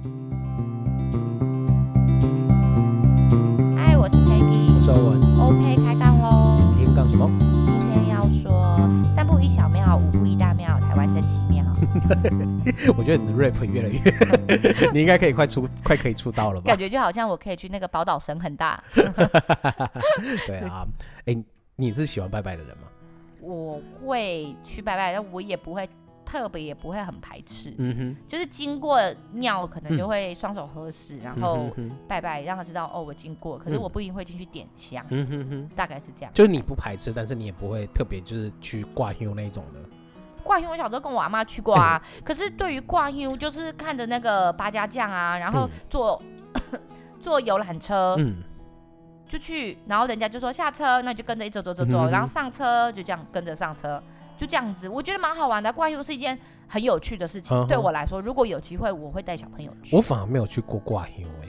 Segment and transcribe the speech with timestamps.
[0.00, 0.08] 嗨，
[3.98, 5.20] 我是 Peggy，我是欧文。
[5.38, 6.56] OK，开杠喽！
[6.56, 7.28] 今天干什么？
[7.38, 8.78] 今天要说
[9.14, 11.62] 三步一小庙，五步一大庙，台湾真奇妙。
[12.96, 14.00] 我觉得你的 rap 越来越，
[14.90, 16.68] 你应该可以快出，快可以出道了吧？
[16.68, 18.82] 感觉就好像我可以去那个宝岛神很大。
[20.46, 20.86] 对啊，
[21.26, 21.44] 哎、欸，
[21.76, 22.84] 你是喜欢拜拜的人吗？
[23.42, 25.86] 我会去拜拜，但我也不会
[26.30, 27.74] 特别，也不会很排斥。
[27.78, 29.00] 嗯哼，就是经过
[29.32, 31.70] 庙，可能就会双手合十，嗯、然后
[32.06, 33.58] 拜拜，让他知道哦，我经过。
[33.58, 35.04] 可是我不一定会进去点香。
[35.10, 36.32] 嗯哼哼，大概是这样。
[36.32, 39.80] 就是你不排斥，但是你也不会特别就是去挂香那种的。
[40.44, 42.00] 挂香，我小时候跟我阿妈去过啊。
[42.18, 46.22] 嗯、 可是对于挂香，就是看着那个八家将啊，然后坐、
[46.54, 46.80] 嗯、
[47.20, 48.14] 坐游览车。
[48.18, 48.42] 嗯。
[49.28, 54.02] 就去，然后人家就说下车，那就跟着一走走走走，嗯、然后上车就这样跟着上车，
[54.40, 55.70] 就这样子，我觉得蛮好玩的。
[55.70, 59.94] 挂香是一件很有趣的事情，嗯、对我来说，如果有机会，我会带小朋友去。
[59.94, 61.48] 我反而没有去过挂香哎，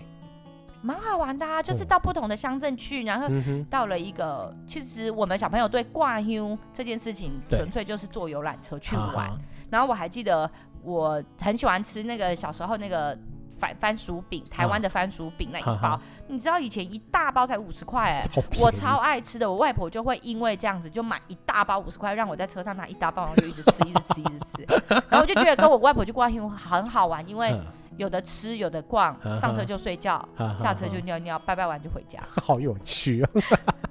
[0.82, 3.28] 蛮好玩的啊，就是到不同的乡镇去，然后
[3.70, 9.30] 到了一个，嗯、其实我们小朋友对挂香这件事情，纯粹就是坐游览车去玩。
[9.30, 10.52] 对然后我还记得
[10.84, 13.18] 我很喜欢吃那个小时候那个。
[13.62, 18.22] 番番薯饼，台湾的番薯饼那一包，啊、你知道以前一大包才五十块哎，
[18.60, 24.66] 我超爱吃的，我外婆就会因为这样子就买一大包五十块，让我在车上拿一大包，然后就一直吃，一直吃，一直吃，
[25.10, 27.56] 然后我就觉得跟我外婆去逛香很好玩，因为
[27.98, 30.28] 有的吃，有的逛，上车就睡觉，
[30.60, 33.30] 下车就尿尿，拜拜完就回家， 好有趣啊！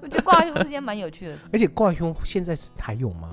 [0.03, 3.29] 我觉得逛香是件蛮有趣的事，而且逛香现在是还有吗？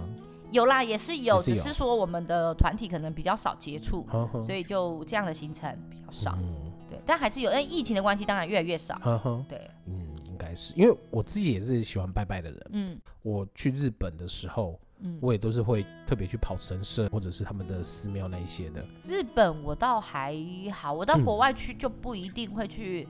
[0.51, 6.37] 有啦，也是有，是有，只是说我们的团体可能比较少接触，呵呵所以就这样的行程比较少。
[6.39, 8.97] 嗯、对，但还是有，因为疫情的关系，当然越来越少。
[9.49, 12.67] 对，嗯，应该是因为我自己也是喜欢拜拜的人。
[12.71, 18.85] 嗯，我去日本的时候，嗯，我也都是会特别去跑神社或者是他们的寺庙那一些的。
[19.05, 20.33] 日本我倒还
[20.73, 23.05] 好，我到国外去就不一定会去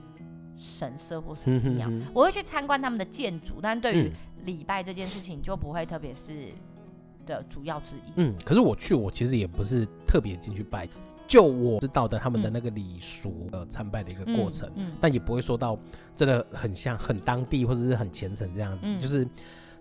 [0.56, 6.52] 神社或什么样，嗯、哼哼我会去参观他们的建筑，但对于礼拜这件事情就不会特别是。
[7.28, 8.12] 的主要之一。
[8.16, 10.88] 嗯，可是我去，我其实也不是特别进去拜，
[11.26, 15.78] 就我知道的他们的那个礼俗呃参拜的一个过程，嗯，嗯但也不会说到
[16.16, 19.28] 真的很像很当地或者是很虔诚这样子，嗯、就是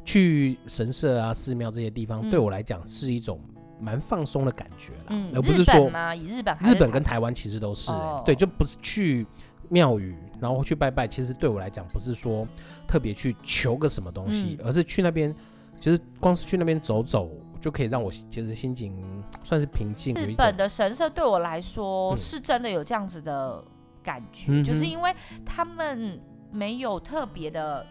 [0.04, 3.40] 去神社啊、寺庙这些地方，嗯、对我来讲是一种
[3.80, 9.26] 蛮放松的感觉啦，嗯、而不是说以日本日本跟台湾其实都是、欸，哦、对，就不是去
[9.70, 12.46] 庙宇然后去拜拜，其实对我来讲不是说
[12.86, 15.34] 特别去求个什么东西，嗯、而是去那边。
[15.80, 17.30] 其实光是去那边走走，
[17.62, 20.14] 就可以让我其实心情算是平静。
[20.16, 23.64] 日本的神社对我来说是真的有这样子的
[24.04, 25.14] 感觉，嗯、就是因为
[25.46, 26.20] 他们
[26.52, 27.86] 没有特别的，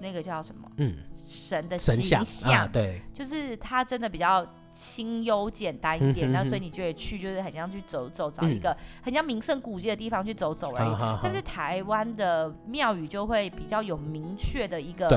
[0.00, 10.90] 那个叫什么，嗯，神的形象，神像啊，对，就是他真的比较清幽简单一点，那、嗯、所以你觉得去就是很像去走走，找一个很像名胜古迹的地方去走走而已。
[11.00, 15.08] 嗯、但是台湾的庙宇就会比较有明确的一个。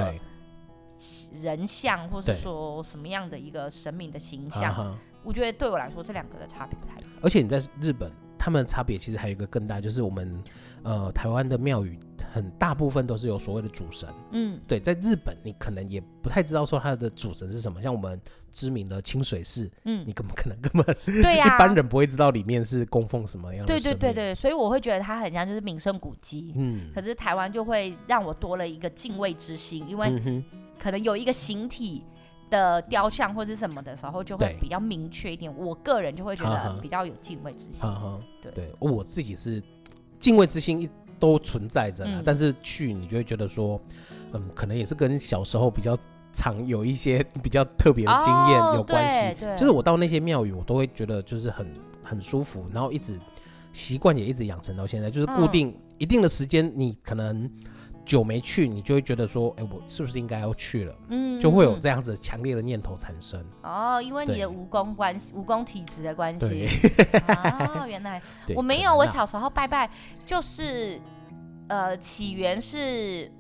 [1.01, 7.11] 对人像，或是说什么样的一个神明的形象，对我觉得对我来说，这两个的差别不太一样。
[7.21, 10.43] 而且你在日本，他们的差别其实还有一个更大，就是我们
[10.83, 11.99] 呃台湾的庙宇
[12.33, 14.09] 很大部分都是有所谓的主神。
[14.31, 18.19] 嗯，对，在日本你可能也不太知道说他的主神是什么，像我们
[18.51, 23.71] 知名的清水寺，嗯，你根本可能根本对呀、啊， 一般人不会知道里面是供奉什么样的。
[23.71, 26.53] 对对对对，所以我会觉得它很像就是名胜古迹。
[26.55, 30.43] 嗯，可是台湾就会让我多了一个敬畏之心，因为、嗯。
[30.81, 32.03] 可能有一个形体
[32.49, 35.55] 的雕像或者什么的时候，就会比较明确一点。
[35.55, 37.87] 我个人就会觉得比较有敬畏之心。
[38.41, 39.61] 对对，我自己是
[40.19, 43.79] 敬畏之心一都存在着，嗯、但是去你就会觉得说，
[44.33, 45.95] 嗯，可能也是跟小时候比较
[46.33, 49.45] 常有一些 比较特别的经验有关系。
[49.45, 51.71] 哦、就是我到那些庙宇，我都会觉得就是很
[52.03, 53.19] 很舒服，然后一直
[53.71, 57.47] 习惯也一直养成到现在，就是固定一定的时间，你可能。
[58.05, 60.95] 久没去，你就会觉得说，哎、欸，我是不是应该要去了？
[61.09, 63.43] 嗯，就会有这样子强烈的念头产生。
[63.63, 66.67] 哦，因为你的蜈蚣关系，蜈蚣体质的关系。
[67.27, 68.21] 哦， 原来
[68.55, 68.95] 我没有。
[68.95, 69.89] 我小时候拜拜，
[70.25, 70.99] 就是
[71.67, 73.31] 呃，起源是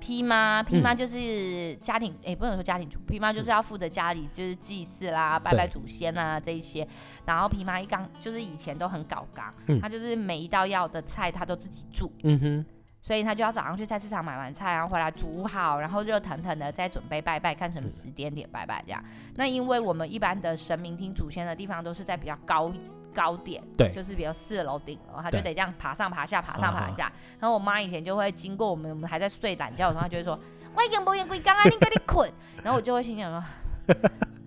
[0.00, 6.86] P 妈，，P 妈就是家庭，也、嗯欸，不能说家庭主，，P 妈就是要负责家里就是祭祀啦、拜拜祖先啊这一些。
[7.24, 12.12] 然后批妈一刚就是以前都很搞刚，嗯、他就是每一道要的菜他都自己煮。
[12.22, 12.66] 嗯哼。
[13.00, 19.02] 所以他就要早上去菜市场买完菜，然后回来煮好，然后热腾腾的再准备拜拜，看什么时间点拜拜这样。
[19.36, 22.72] 那因为我们一般的神明厅祖先的地方都是在比较高
[23.14, 27.10] 高点，对，就是比如四楼顶，然后他就得这样爬上爬下，爬上爬下。
[27.40, 30.38] 然后我妈以前就会经过我们，我们还在睡懒觉的时候，她就会说
[30.76, 32.30] ：“我已经不用归刚啊，你赶紧困。”
[32.62, 33.44] 然后我就会心想说。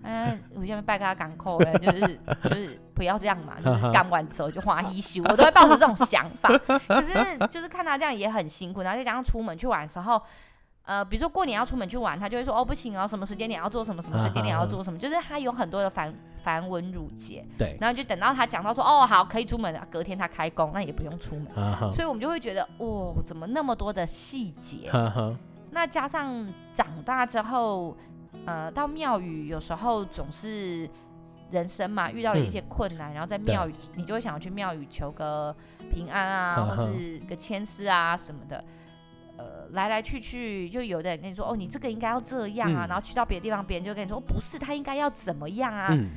[0.02, 6.48] 哎，我下面拜给他港口了，就是 就是不要这样嘛，就是 干完之后就花一宿，我都会抱着这种想法。
[6.88, 10.20] 可是就是看他这样也很辛苦，然后再加上出门去玩的时候，
[10.84, 16.12] 呃，比如说过年要出门去玩，他就会说哦不行哦，什么时间点要做什么，什么时间点要做什么，就是他有很多的繁
[16.42, 17.44] 繁文缛节。
[17.56, 24.90] 对，然后就等到他讲到说哦好可以出门了，隔天他开工，那也不用出门，所以我们就会觉得哦怎么那么多的细节？
[25.70, 26.44] 那加上
[26.74, 27.96] 长大之后。
[28.46, 30.88] 呃，到庙宇有时候总是
[31.50, 35.54] 人生嘛，遇到了一些困难，嗯、然后在庙宇你就会想要去庙宇求个
[35.92, 38.64] 平安啊，呵呵或是个签诗啊什么的。
[39.38, 45.88] 呃，来来去去，就有的人跟你说，哦，你这个应该要这样啊，嗯、然后去到别的地方，别人就跟你说，哦，不是，他应该要怎么样啊？
[45.90, 46.10] 嗯、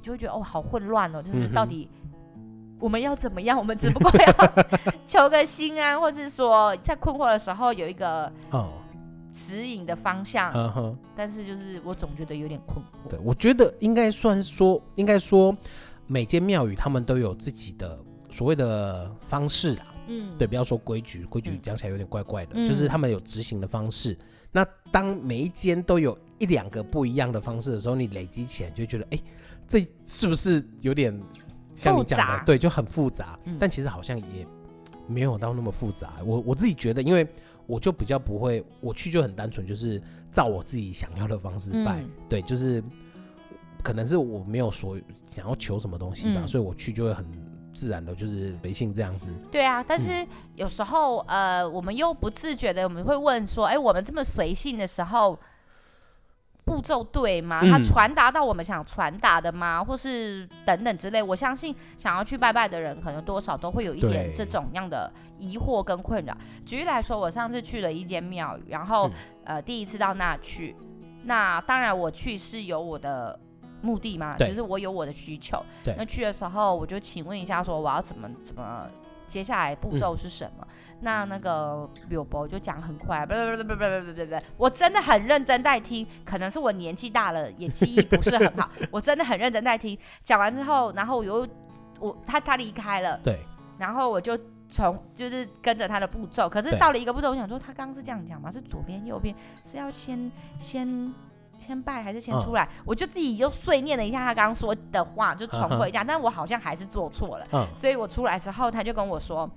[0.00, 1.88] 就会觉得哦，好混乱哦，就是到底
[2.80, 3.56] 我们要怎么样？
[3.56, 4.64] 我们只不过要
[5.06, 8.72] 求个心安，或是说在困惑的时候有一个哦。
[9.32, 13.08] 指引的方向，嗯哼，但是就是我总觉得有点困惑。
[13.08, 15.56] 对，我觉得应该算说，应该说
[16.06, 17.98] 每间庙宇他们都有自己的
[18.30, 24.12] 所谓的方式啦，嗯，对，不要说规矩，规矩讲起来有点怪怪的，嗯、就是他们有执行的方式。
[24.12, 24.18] 嗯、
[24.52, 29.24] 那当每一间都有一两个不一样的方式的时候，你累积起来就会觉得，哎、欸，
[29.66, 31.18] 这是不是有点
[31.74, 32.44] 像你讲的？
[32.44, 33.38] 对，就很复杂。
[33.44, 34.46] 嗯、但其实好像也
[35.06, 36.12] 没有到那么复杂。
[36.22, 37.26] 我我自己觉得，因为。
[37.72, 39.98] 我就比较不会，我去就很单纯，就是
[40.30, 42.84] 照我自己想要的方式拜，嗯、对，就是
[43.82, 47.24] 可能是我没有说想要求什么东西吧，嗯、所以我去就会很
[47.72, 49.30] 自然的，就是随性这样子。
[49.50, 55.38] 对啊，但是有时候、嗯、呃，我们又不自觉的，我们会问说，哎、欸，我们这么随性的时候。
[56.64, 57.60] 步骤对吗？
[57.68, 59.78] 它传达到我们想传达的吗？
[59.80, 61.22] 嗯、或是等等之类？
[61.22, 66.36] 我相信想要去拜拜的人，可能多少都会有一点这种样的疑惑跟困扰。
[66.64, 70.76] 举例来说，我上次去了一间庙宇，然后、嗯、呃第一次到那去，
[71.24, 73.38] 那当然我去是有我的
[73.80, 75.60] 目的嘛，就是我有我的需求。
[75.96, 78.86] 那去的时候，我就请问一下，说我要怎么怎么。
[79.32, 80.66] 接下来步骤是什么？
[80.68, 89.98] 嗯、那那个柳伯就讲很快， 不不不不不不不不，我真的很认真在听，可能是我年纪大了，也记忆不是很好， 我真的很认真在听。
[90.22, 91.48] 讲完之后，然后我又
[91.98, 93.40] 我他他离开了，对，
[93.78, 94.38] 然后我就
[94.68, 98.52] 从就是跟着他的步骤，可是到了一个步骤，我想说他刚刚是这样讲吗？
[98.52, 101.10] 是左边右边是要先先。
[101.62, 102.64] 先拜还是先出来？
[102.64, 106.02] 嗯、我就自己又碎念了一下他刚刚说的话，就重复一下。
[106.02, 109.48] 嗯、但我好像还是做错了，嗯、所以我出来之后，他就跟我说：“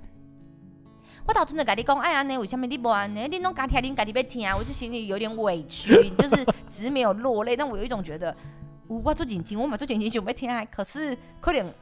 [1.28, 3.28] 我到真的跟你讲，哎呀，你为什么你不安呢？
[3.28, 8.36] 你弄刚听，你自己要听啊！”我就心里有点委屈，就是 只是没有落泪，但我有一种觉得，
[8.88, 11.74] 我做紧紧，我嘛做紧紧想要听，可是可能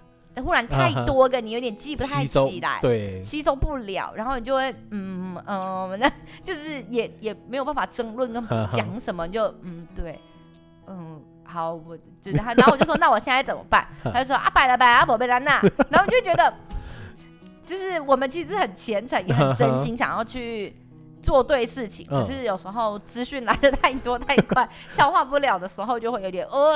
[0.44, 6.13] 忽然太多个，你有点记不太起来，对，吸收不了，然后你就会嗯嗯，那、呃、
[6.44, 10.19] 就是也也没有办法争论跟 讲什么，就嗯对，
[10.88, 13.85] 嗯好，我就是他，然后我就说那我现在怎么办？
[14.03, 16.53] 他就说啊拜了拜啊宝贝兰娜，然后我就觉得
[17.65, 20.75] 就是我们其实很虔诚也很真心想要去
[21.21, 26.75] 做对事情，可是有时候资讯来的太多太快，消化不了的时候就会有点呃。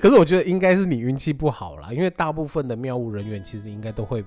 [0.00, 4.24] 可是我觉得应该是你运气不好啦，因为大部分的妙务人员其实应该都会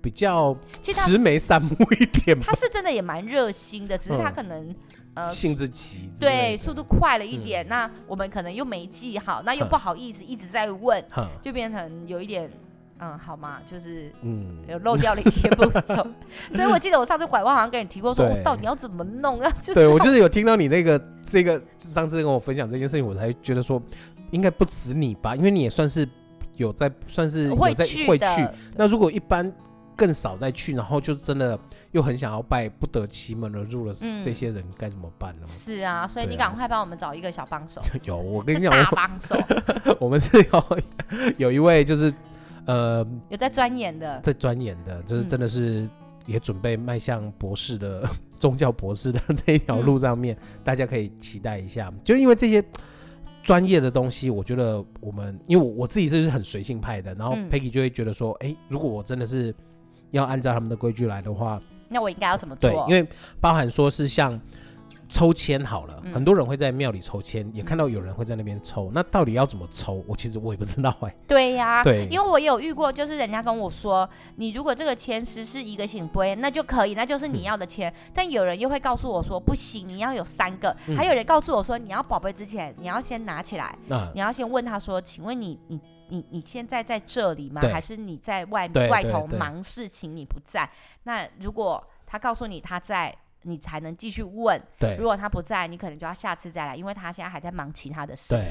[0.00, 2.38] 比较慈眉善目一点。
[2.40, 4.76] 他是真的也蛮热心的，只是他可能、嗯、
[5.14, 7.64] 呃性子急，对，速度快了一点。
[7.66, 12.50] 嗯、那我们可能又没记好，那又不好意思一直在问，嗯、就变成有一点
[13.00, 13.58] 嗯，好吗？
[13.66, 15.82] 就是嗯，有漏掉了一些步骤。
[15.88, 16.14] 嗯、
[16.52, 19.50] 所以我记得我上次拐弯好像跟你提过，说我到底要怎么弄啊？
[19.62, 23.82] 就是、对我就是有听到你那个这个上次跟我分享这件事情，我才觉得说。
[24.30, 26.06] 应该不止你吧，因为你也算是
[26.56, 28.46] 有在，算是有在会去。
[28.76, 29.50] 那如果一般
[29.98, 31.58] 更少再去，然后就真的
[31.90, 35.42] 又很想要拜，不得其门而入了，这些人该怎么办呢？
[35.44, 37.82] 是啊，所以你赶快帮我们找一个小帮手。
[38.04, 39.36] 有，我跟你讲，大 帮手。
[39.98, 40.78] 我们是有
[41.38, 42.12] 有一位，就是
[42.64, 45.88] 呃，有在钻研的，在钻研的，就是真的是
[46.26, 51.92] 也准备迈向博士的宗教博士的这一条路上面，大家可以期待一下。
[52.04, 52.64] 就因为这些。
[53.44, 59.54] 专业的东西，我觉得我们，因为我我自己是很随性派的，然后 Peggy 就会觉得说，哎、如果我真的是
[60.10, 62.70] 要按照他们的规矩来的话，那我应该要怎么做？
[62.70, 63.08] 对，因为
[63.40, 64.40] 包含说是像。
[65.10, 68.90] 抽签好了，嗯、很多人会在庙里抽签，也看到有人会在那边抽。
[68.92, 70.04] 那到底要怎么抽？
[70.06, 71.16] 我其实我也不知道哎、欸。
[71.26, 77.90] 对呀、啊， 对，因为我也有遇过，就是人家跟我说，你如果这个签诗是一个醒杯，那就可以，那就是你要的签。
[77.90, 80.76] 嗯、但有人又会告诉我说，不行，你要有三个。
[80.88, 87.60] 嗯、还有人告诉我说，你要宝贝之前，你要先拿起来，啊、你要先问他说，请问你你你你现在在这里吗？
[87.60, 90.68] 还是你在外外头忙事情你不在？
[91.04, 93.14] 那如果他告诉你他在。
[93.42, 94.60] 你才能继续问。
[94.80, 98.34] 对，如果他不在，你可能就要下次再来，因为他现在还在忙其他的事。
[98.34, 98.44] 对，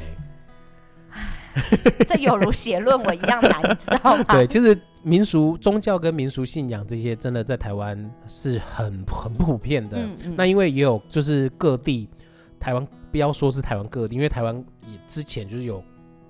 [2.07, 4.23] 这有如写论文一样难，你知道吗？
[4.29, 9.97] 对，其实民俗宗教跟民俗信仰这些，真的在台湾是很很普遍的。
[9.97, 10.35] 嗯嗯。
[10.37, 12.09] 那因为也有就是各地
[12.57, 15.83] 台湾，不要说是台湾各地，因为台湾也之前就是有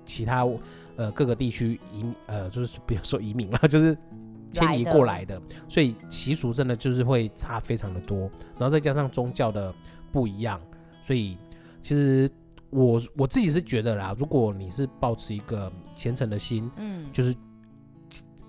[0.04, 0.44] 其他
[0.98, 3.96] 呃各个地区移呃就是比如说移民啦，就是。
[4.50, 5.38] 迁移过来的，
[5.68, 8.20] 所以习俗真的就是会差非常的多，
[8.58, 9.70] 然后再加上宗教的
[10.10, 10.58] 不一样，
[11.02, 11.36] 所以
[11.82, 12.30] 其实
[12.70, 17.36] 我我自己是觉得啦，如果你是保持一个虔诚的心，嗯，就是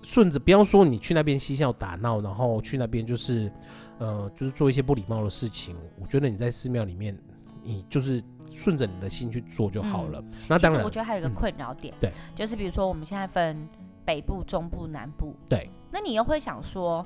[0.00, 3.52] 顺着，不要说你去那边嬉笑打闹，然后去那边就是
[3.98, 7.14] 呃，就是做一些不礼貌的事情，我觉得你在寺庙里面，
[7.62, 8.22] 你就是
[8.54, 10.20] 顺着你的心去做就好了。
[10.20, 13.68] 嗯、那当然，我觉得还有一个困扰点、嗯，对，就是比如说我们现在分
[14.04, 15.70] 北部、中部、南部，对。
[15.92, 17.04] 那你又会想说，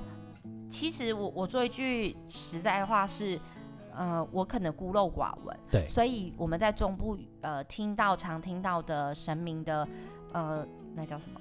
[0.69, 3.39] 其实我我做一句实在话是，
[3.95, 9.87] 呃，我可能孤陋寡闻，对，所以我们在中部呃听到常听到的神明的
[10.33, 11.39] 呃那叫什么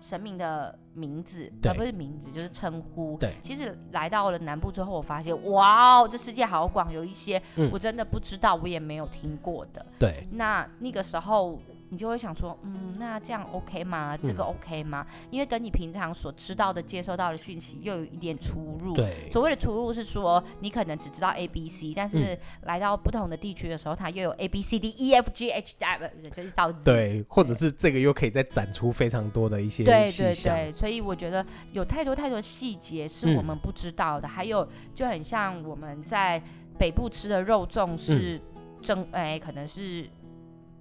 [0.00, 7.40] 神明的名字，而不是名字就是称呼，对，其实来到了南部之后，我发现哇哦，这世界好广，有一些
[7.72, 11.58] 我真的不知道，我也没有听过的，对，那那个时候。
[11.88, 14.16] 你就会想说，嗯，那这样 OK 吗？
[14.16, 15.06] 这个 OK 吗？
[15.08, 18.94] 嗯、因为跟你平常所知道的、接收到的讯息又有一点出入。
[18.94, 26.72] 对，所谓的出入是说，你可能只知道 A、B、C，但是来到不同的地区的时候，它又有 A、B、C、D、E、F、G、H、W，就是到。
[26.72, 34.26] 对，或者是这个又可以再展出非常多的一些对对对，所以我觉得有太多太多细节是我们不知道的。
[34.26, 36.42] 嗯、还有就很像我们在
[36.76, 38.40] 北部吃的肉粽是
[38.82, 40.10] 正，哎、可能是。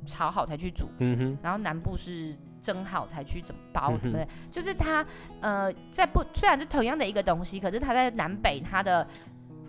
[0.05, 4.27] 炒好才去煮，嗯哼，然后南部是蒸好才去怎么包，对不对？
[4.51, 5.05] 就是它，
[5.41, 9.07] 呃，在不虽然是同样的一个东西，可是它在南北它的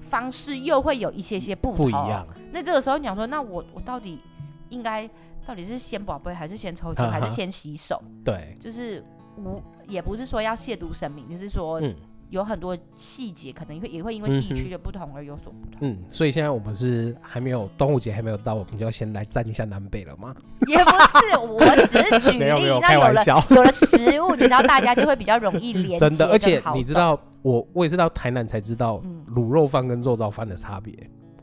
[0.01, 1.77] 方式又会有一些些不同。
[1.77, 2.27] 不一样。
[2.53, 4.21] 那这个时候你想说，那我我到底
[4.69, 5.09] 应该
[5.47, 8.03] 到底是先宝贝还是先抽筋 还是先洗手？
[8.25, 9.03] 对，就是
[9.37, 11.81] 无也不是说要亵渎神明，就是说。
[11.81, 11.95] 嗯
[12.31, 15.79] 有很多细节，可能会也会因为地区的不同而有所不同。
[15.81, 20.35] 嗯，所以现在我们是还没有端午节还没有到，我们就要先来战一下南北了吗？
[20.67, 22.39] 也不是，我只是举例。
[22.39, 25.99] 没 有没有，了食物，你知道大家就会比较容易连接。
[25.99, 29.01] 真的，而且你知道，我我也是到台南才知道
[29.35, 30.93] 卤肉饭跟肉燥饭的差别。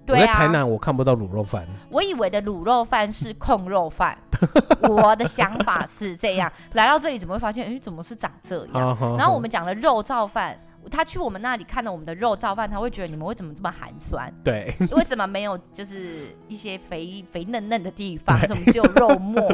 [0.06, 0.22] 对啊。
[0.22, 1.66] 我在台南我看不到卤肉饭。
[1.90, 4.18] 我以为的卤肉饭是控肉饭。
[4.90, 7.66] 我的想法是这样，来到这里怎么会发现？
[7.66, 8.98] 哎，怎么是长这样？
[9.18, 10.60] 然后我们讲的肉燥饭。
[10.92, 14.32] 他去我们那里看到我们的肉燥饭，他会觉得你们为什么这么寒酸？
[14.44, 19.48] 对，为什么没有就是一些肥肥嫩嫩的地方，怎么只有肉末？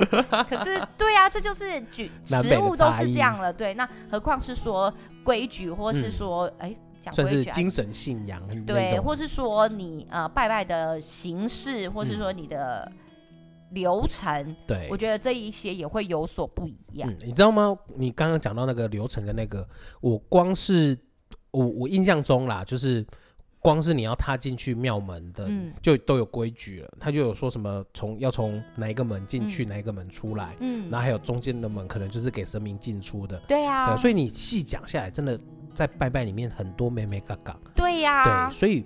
[0.50, 3.54] 可是，对啊，这就是举食物都是这样了。
[3.54, 4.94] 对，那何况是说
[5.24, 12.92] 规矩，或是说，哎、嗯，讲规矩，精神信仰，对，或是说你呃拜拜的形式，或是说你的
[13.72, 17.10] 流程，对、嗯，我觉得这一些也会有所不一样。
[17.10, 17.78] 嗯、你知道吗？
[17.96, 19.68] 你刚刚讲到那个流程的那个，
[20.02, 20.98] 我光是。
[21.52, 23.06] 我我印象中啦，就是
[23.60, 26.90] 光是你要踏进去庙门的，嗯、就都有规矩了。
[27.00, 33.38] 他就有说什么从要从哪一个门进去，嗯、哪一个门出来，嗯，然后还有中间的门可能就是给神明进出的。
[33.48, 35.40] 对呀、啊，所以你细讲下来，真的
[35.74, 37.60] 在拜拜里面很多眉眉角角。
[37.76, 38.86] 对呀、啊，对，所以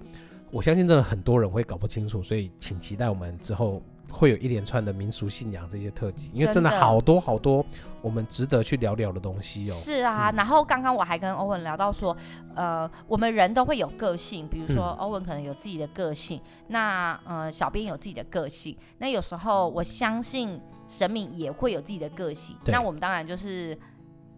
[0.52, 3.82] 我相信真的很多人会搞不清楚，所以请期待我们之后。
[4.14, 7.66] 会有一连串的民俗信仰这些特辑，因为真的好多好多
[8.00, 9.74] 我们值得去聊聊的东西哦。
[9.74, 12.16] 是啊，嗯、然后刚刚我还跟欧文聊到说，
[12.56, 23.76] 呃，我们人都会有个性，比如说欧文可能有自己的个性，嗯、那呃小编有自己的个性，那有时候我相信神明也会有自己的个性，那我们当然就是。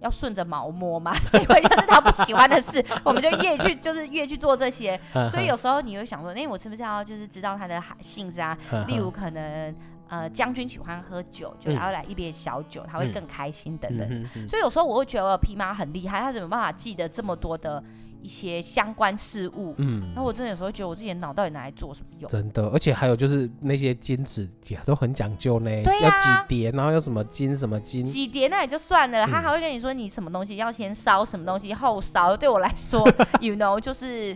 [0.06, 5.00] 要顺着毛摸嘛， 所以就是他不喜欢的事， 我们就越去就是越去做这些。
[5.30, 8.58] 所以有时候你会想说，哎，我是不是要就是知道他的性子啊？
[8.88, 9.76] 例如可能
[10.08, 14.08] 呃将军喜欢喝酒，就然后来一杯小酒，他会更开心等等。
[14.48, 17.84] 所以有时候我会觉得我皮妈很厉害，他怎么办法记得这么多的？
[18.26, 22.28] 一些相关事物，嗯，那我真的有时候觉得我自己的脑到底拿来做什么用？
[22.28, 32.36] 真的，而且还有就是那些金纸也都很讲究呢，对呀、要，几叠，然后有什么金什么金，几叠那也就算了，嗯、他还会跟你说你什么东西要先烧，什么东西后烧。
[32.36, 33.08] 对我来说，
[33.40, 34.36] you know，就是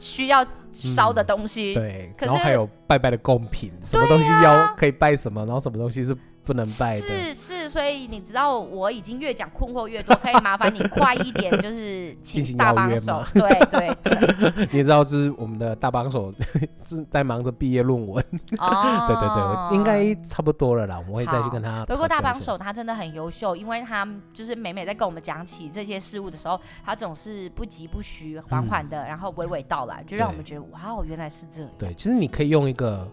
[0.00, 7.34] 需要烧的东西，嗯、对，可是然后还有拜拜的贡品，什么东西要可以拜什么，然后什么东西是不能拜的，是
[7.68, 13.22] 所以你知道我已经越讲困惑越多，可以麻烦你快一点，就是请大帮手。
[13.34, 16.32] 对对 对，你知道，就是我们的大帮手
[16.84, 18.24] 正在忙着毕业论文。
[18.58, 21.84] 哦， 对对对，应该差不多了啦，我们会再去跟他。
[21.86, 31.70] 不过大帮手他真的很优秀，因为他就是每每在跟我们讲起这些事物的时候，他总是不疾不徐，缓缓的，然后娓娓道来，就让我们觉得哇哦，原来是这样。
[31.78, 33.08] 对，其实你可以用一个。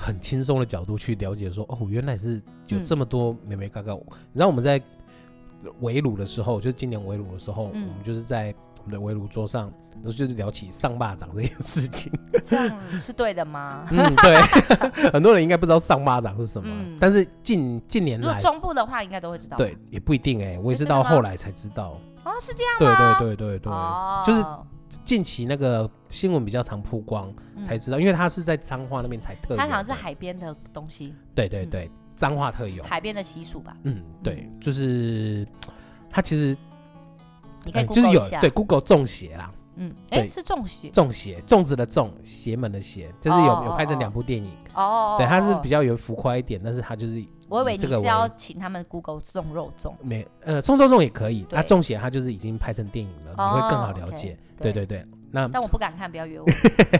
[0.00, 3.94] 很轻松的角度去了解说，哦，原来是有这么多美眉角角。
[3.94, 4.80] 嗯、你知道我们在
[5.80, 9.70] 围炉的时候，就是今年围炉的时候，嗯、我们就是在我们的围炉桌上，
[10.02, 12.10] 就是聊起上巴掌这件事情。
[12.46, 13.86] 这样是对的吗？
[13.92, 14.36] 嗯，对。
[15.12, 19.58] 很多人应该不知道上巴掌是什么，嗯、但是近近年来，如果中部的话，应该都会知道。
[19.58, 22.00] 对，也不一定哎、欸，我也是到后来才知道。
[22.24, 23.18] 哦，是这样吗？
[23.18, 24.42] 对对对对对，哦、就是。
[25.10, 29.56] 近期那个新闻比较常曝光，才知道，因为它是在彰化那边才特有。
[29.56, 31.12] 它好像是海边的东西。
[31.34, 32.80] 对对对，彰化特有。
[32.84, 33.76] 海边的习俗吧。
[33.82, 35.44] 嗯，对，就是
[36.08, 36.56] 它其实，
[37.64, 39.52] 你可以就是有对 Google 中邪啦。
[39.74, 40.90] 嗯，哎，是中邪。
[40.90, 44.52] 中邪，粽子的粽，邪门的邪，就是有有拍成两部电影。
[44.76, 45.16] 哦。
[45.18, 47.20] 对，它是比较有浮夸一点，但是它就是。
[47.50, 49.92] 我以为你是要请他们 Google 送肉粽。
[50.00, 51.44] 没，呃，送肉粽也可以。
[51.50, 54.38] 那中邪，它就是已经拍成电影了，你会更好了解。
[54.56, 56.46] 对对对，那但我不敢看，不要约我。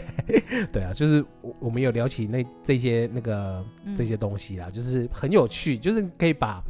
[0.73, 3.63] 对啊，就是我我们有聊起那这些那个
[3.95, 6.61] 这些东西啦，就是很有趣，就是可以把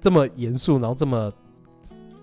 [0.00, 1.30] 这么严肃，然后这么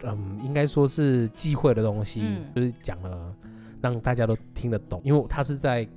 [0.03, 2.23] 嗯，应该说是忌讳的东西，
[2.55, 3.33] 就是讲了
[3.81, 5.87] 让大家都听得懂，因为他是在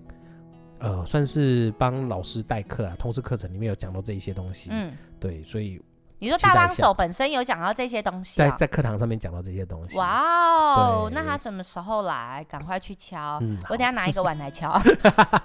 [0.81, 5.81] 呃算是帮老师代课啊，通识课程里面有讲到这一些东西，嗯，对，所以。
[6.23, 9.97] 你说大帮手本身有讲到这些东西，在在课堂上面讲到这些东西。
[9.97, 10.21] 哇
[10.75, 12.45] 哦，那他什么时候来？
[12.47, 14.79] 赶快去敲，我等下拿一个碗来敲，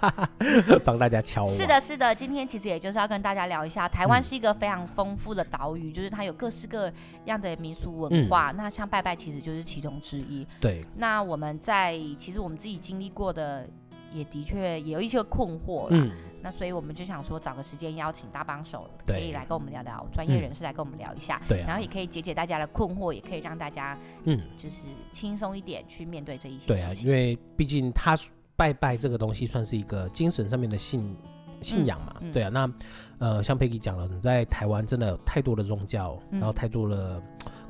[0.84, 1.48] 帮大家敲。
[1.54, 6.92] 是的，是的，今天其实也就是要跟大家聊一下，台湾是一个非常丰富的岛屿，就是它有各式各
[7.24, 8.52] 样的民俗文化。
[8.54, 10.46] 那像拜拜其实就是其中之一。
[10.60, 10.84] 对。
[10.94, 13.66] 那我们在其实我们自己经历过的。
[14.12, 16.10] 也的确也有一些困惑啦，嗯、
[16.42, 24.82] 那所以我们就想说找个时间邀请大帮手，可以来跟我们聊聊，专业人士来跟我们聊一下，对、嗯，然后也可以解解大家的困惑，也可以让大家嗯，就是
[25.12, 26.68] 轻松一点去面对这一些事情。
[26.68, 28.16] 对啊，因为毕竟他
[28.54, 31.14] 拜拜这个东西算是一个精神上面的信
[31.60, 32.72] 信仰嘛，嗯嗯、对啊，那
[33.18, 37.20] 呃像佩奇讲了，你在台湾真的有太多的宗教，然后太多的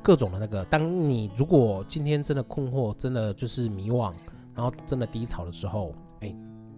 [0.01, 4.13] 各种的那个，当你如果今天真的困惑，真的就是迷惘，
[4.55, 5.93] 然后真的低潮的时候。
[6.21, 6.33] 哎，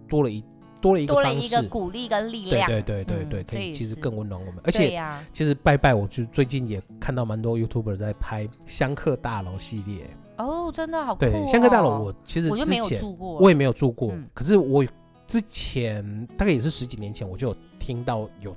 [0.08, 0.44] 多了一
[0.80, 4.60] 多了一个多了一个鼓励跟力量，对对对对对，可以其实更温暖我们。
[4.64, 5.00] 而且
[5.32, 10.08] 其实拜拜，我就最近也看到蛮多 YouTuber 在拍香客大楼系列。
[10.38, 11.20] 哦，真的好酷。
[11.20, 14.12] 对，香客大楼我其实我就没有住过，我也没有住过。
[14.32, 14.82] 可是我
[15.26, 18.56] 之前大概也是十几年前，我就有听到有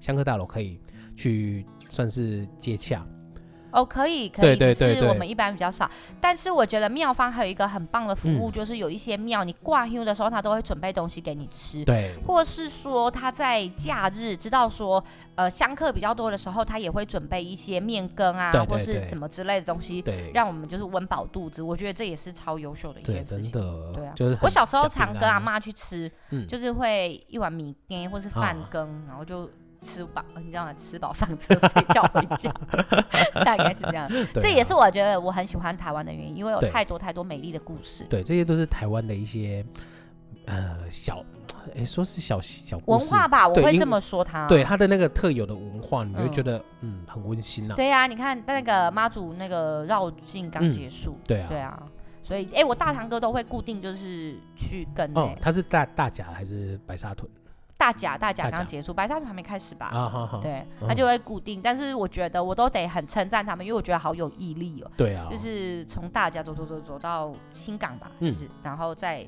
[0.00, 0.80] 香客大楼可以
[1.16, 3.06] 去算是接洽。
[3.70, 5.90] 哦，可以，可以，只是我们一般比较少。
[6.20, 11.84] 但是我觉得庙方还有一个很棒的服务，就是有一些庙，你挂香的时候，他都会准备东西给你吃。
[11.84, 15.02] 对，或是说他在假日知道说，
[15.34, 21.62] 呃，香客比较多的时候，他也会准备一些面羹啊，或是什么之类的东西，对，让我们就是温饱肚子。
[21.62, 23.52] 我觉得这也是超优秀的一件事情。
[23.52, 26.10] 真的，对啊，就是我小时候常跟阿妈去吃，
[26.48, 29.48] 就是会一碗米羹或是饭羹，然后就。
[29.84, 30.74] 吃饱，你知道吗？
[30.74, 32.52] 吃饱上车睡觉回家，
[33.44, 34.06] 大概是这样。
[34.06, 38.04] 啊、这也是我觉得我很喜欢台湾的原因，因为有太多太多美丽的故事。
[38.10, 39.64] 对，这些都是台湾的一些
[40.46, 41.24] 呃小，
[41.76, 44.46] 哎，说是小小文化吧，我会这么说它。
[44.48, 47.76] 对它的那个特有的文化，你会觉得嗯，嗯很温馨呐、啊。
[47.76, 51.82] 对呀、啊，你看那个妈祖那个绕境刚结束，嗯、对啊，对啊，
[52.22, 55.20] 所以哎，我大堂哥都会固定就是去跟、欸。
[55.20, 57.30] 哦，他是大大甲还是白沙屯？
[57.78, 59.86] 大甲大甲刚结束，白沙屯还没开始吧？
[59.86, 60.40] 啊，好好。
[60.40, 64.90] 对，他就会固定，但是我觉得我都得很称赞他们，因为我觉得好有毅力哦。
[64.96, 65.28] 对啊。
[65.30, 69.24] 就是从大甲走走走走到新港吧，就是然后再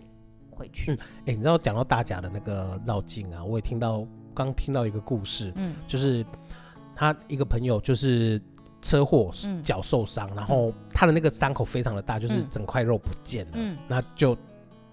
[0.50, 0.92] 回去。
[0.92, 6.26] 嗯，哎，你知道讲到大甲的那个绕境啊，我也听到刚听到一个故事，嗯，就是
[6.96, 8.42] 他一个朋友就是
[8.82, 9.30] 车祸
[9.62, 14.36] 脚受伤，然后他的那个伤口非常的大，就是整块肉不见了，嗯，那就。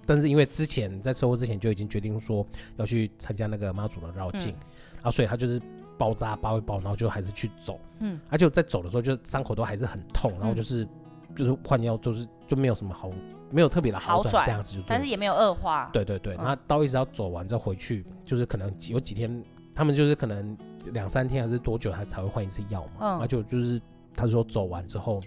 [0.07, 2.43] 但是因为之前在车祸之前就已经决定说
[2.77, 4.65] 要去参加那个妈祖的绕境，嗯、
[4.95, 5.61] 然后所以他就是
[5.97, 7.77] 包扎包一包，然后就还是去走。
[7.99, 10.89] 嗯，他就在走的时候，就伤口都还是很痛，然后就是、嗯、
[11.35, 13.11] 就是换药都是就没有什么好，
[13.51, 15.89] 没有特别的好转这样子就，但是也没有恶化。
[15.91, 19.43] 对对对，那刀一直要走完再回去，就是可能有几天，
[19.75, 20.57] 他们就是可能
[20.93, 22.91] 两三天还是多久，他才会换一次药嘛。
[23.01, 23.81] 嗯，那就就是
[24.15, 25.21] 他说走完之后。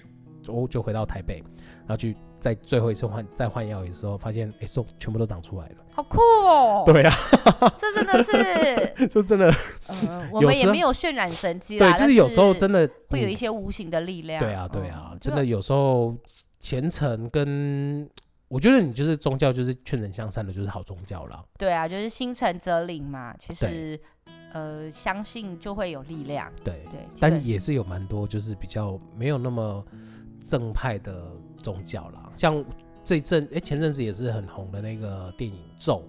[0.46, 1.42] 我就回到台北，
[1.80, 6.84] 然后去在最后一次换再换药的时候，发现哎，说、欸、全部都长出来了，好酷哦！
[6.86, 7.12] 对啊，
[7.76, 9.52] 这真的是， 就真的，
[9.86, 14.40] 呃，我们也没有渲染神迹啦，对，就是有时候真的会有一些无形的力量。
[14.42, 16.16] 对啊，对啊，真的有时候
[16.60, 18.08] 虔诚跟。
[18.48, 21.44] 我觉得你就是宗教，就是劝人向善的，就是好宗教了。
[21.56, 23.32] 对啊，就是心诚则灵嘛。
[23.38, 23.96] 其实，
[24.52, 26.50] 呃，相信就会有力量。
[26.64, 29.84] 对对，但也是有蛮多就是比较没有那么
[30.50, 31.22] 正派的
[31.62, 32.28] 宗教啦。
[32.36, 32.64] 像
[33.04, 36.02] 这阵哎，前阵子也是很红的那个电影《咒》，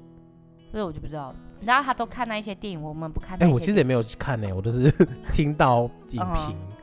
[0.73, 1.35] 这我就不知道了。
[1.61, 3.37] 然后他都看那一些电影，我们不看。
[3.37, 4.91] 哎，我其实也没有去看呢、欸，我都是
[5.31, 6.55] 听到影评。
[6.55, 6.67] 嗯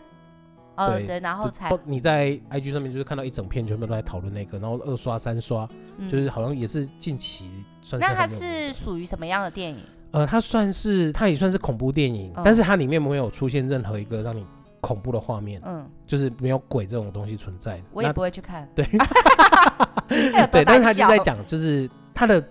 [0.78, 7.50] 哦，对，然后才你在 IG 上面就是看到一整片全部都在讨论那个，然后二刷三刷，嗯、就是好像也是近期
[7.82, 8.06] 算是。
[8.06, 9.80] 那它是属于什么样的电影？
[10.12, 14.46] 呃，它算是它也算是恐怖电影，嗯、但是它里面没有出现任何一个让你
[14.88, 17.82] 恐怖的画面，嗯，就是没有鬼这种东西存在。
[17.92, 18.66] 我也不会去看。
[18.74, 18.86] 对，
[20.50, 22.42] 对，但是他就在讲，就是他的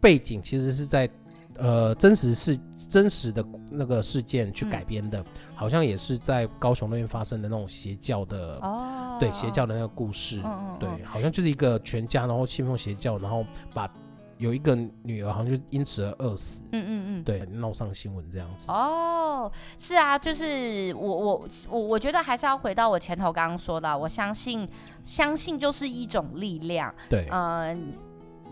[0.00, 1.10] 背景其实是在
[1.58, 2.56] 呃真实是
[2.88, 5.20] 真实的那个事件去改编的。
[5.20, 5.24] 嗯
[5.60, 13.86] 好像也是在高雄那边发生的那种邪教的，哦，对，邪教的那个故事，嗯、对，好像就是一个全家然后信奉邪教，然后把
[14.40, 18.72] 有一个女儿好像就因此而饿死，嗯嗯嗯，对，闹上新闻这样子。
[18.72, 24.66] 哦，是啊，就是我我我我觉得还是要回到我前头刚刚说的，我相信
[25.04, 27.76] 相信就是一种力量，对，呃，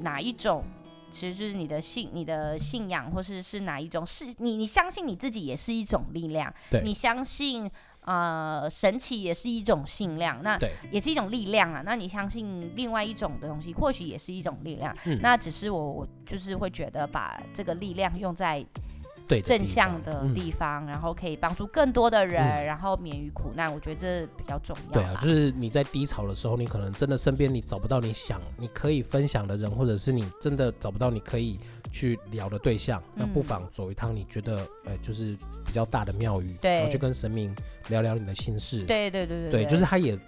[0.01, 0.63] 哪一种？
[1.11, 4.05] 其实就是你的信，你的信仰，或是是哪一种？
[4.05, 6.53] 是你你相信你自己也是一种力量。
[6.71, 7.69] 对，你相信
[8.09, 10.59] 呃神奇也是一种信量，那
[10.91, 11.83] 也是一种力量啊。
[11.85, 14.97] 那你相信另外一种的东西，或许也是一种力量。
[15.05, 18.65] 嗯，那只是我我就是会觉得把这个力量用在。
[19.29, 24.93] 对正向的地方，嗯、然后可以帮助更多的人，嗯、然后免于苦难，我觉得这比较重要。
[24.93, 31.61] 对啊，就是你在低潮的时候，你可能真的身边你找不到你想你可以分享的人，或者是你真的找不到你可以
[31.93, 37.55] 去聊的对象，嗯、那不妨走一趟你觉得呃就是比较大的庙宇，对然后去跟神明
[37.89, 38.85] 聊聊你的心事。
[38.85, 40.19] 对对对对，对，就是他也。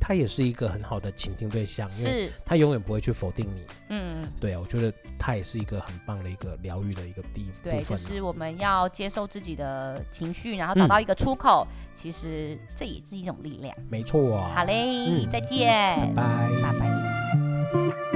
[0.00, 3.64] 他也是一个很好的倾听对象，是因为他永远不会去否定你。
[3.90, 7.72] 嗯，对啊，我觉得他也是一个很棒的一个疗愈的一个地方。
[7.72, 11.66] 对，就是我们要接受自己的情绪，然后找到一个出口。
[11.70, 13.74] 嗯、其实这也是一种力量。
[13.88, 14.52] 没错啊。
[14.54, 15.68] 好嘞，嗯、再见，
[16.14, 18.07] 拜拜，拜拜。